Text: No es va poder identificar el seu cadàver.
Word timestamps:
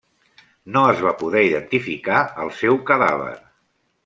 No 0.77 0.85
es 0.93 1.03
va 1.07 1.11
poder 1.19 1.43
identificar 1.49 2.23
el 2.47 2.53
seu 2.63 2.81
cadàver. 2.89 3.39